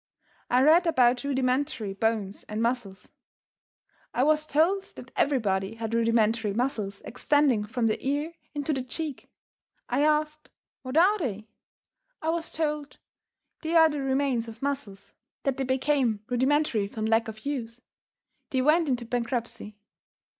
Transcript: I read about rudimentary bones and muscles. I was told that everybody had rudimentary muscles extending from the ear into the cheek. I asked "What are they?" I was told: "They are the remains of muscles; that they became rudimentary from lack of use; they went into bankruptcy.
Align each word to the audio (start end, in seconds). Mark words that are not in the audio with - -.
I 0.49 0.63
read 0.63 0.87
about 0.87 1.23
rudimentary 1.23 1.93
bones 1.93 2.41
and 2.49 2.59
muscles. 2.59 3.11
I 4.15 4.23
was 4.23 4.47
told 4.47 4.81
that 4.95 5.11
everybody 5.15 5.75
had 5.75 5.93
rudimentary 5.93 6.53
muscles 6.55 7.01
extending 7.01 7.65
from 7.65 7.85
the 7.85 8.03
ear 8.03 8.33
into 8.55 8.73
the 8.73 8.81
cheek. 8.81 9.29
I 9.89 10.01
asked 10.03 10.49
"What 10.81 10.97
are 10.97 11.19
they?" 11.19 11.49
I 12.19 12.31
was 12.31 12.51
told: 12.51 12.97
"They 13.61 13.75
are 13.75 13.89
the 13.91 14.01
remains 14.01 14.47
of 14.47 14.63
muscles; 14.63 15.13
that 15.43 15.57
they 15.57 15.63
became 15.65 16.21
rudimentary 16.27 16.87
from 16.87 17.05
lack 17.05 17.27
of 17.27 17.45
use; 17.45 17.79
they 18.49 18.63
went 18.63 18.89
into 18.89 19.05
bankruptcy. 19.05 19.77